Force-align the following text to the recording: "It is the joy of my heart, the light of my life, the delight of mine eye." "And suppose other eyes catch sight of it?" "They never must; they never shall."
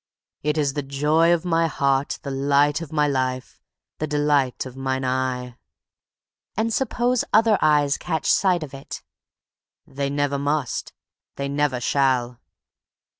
"It 0.41 0.57
is 0.57 0.73
the 0.73 0.81
joy 0.81 1.31
of 1.31 1.45
my 1.45 1.67
heart, 1.67 2.17
the 2.23 2.31
light 2.31 2.81
of 2.81 2.91
my 2.91 3.07
life, 3.07 3.61
the 3.99 4.07
delight 4.07 4.65
of 4.65 4.75
mine 4.75 5.05
eye." 5.05 5.57
"And 6.57 6.73
suppose 6.73 7.23
other 7.31 7.59
eyes 7.61 7.99
catch 7.99 8.25
sight 8.25 8.63
of 8.63 8.73
it?" 8.73 9.03
"They 9.85 10.09
never 10.09 10.39
must; 10.39 10.91
they 11.35 11.47
never 11.47 11.79
shall." 11.79 12.39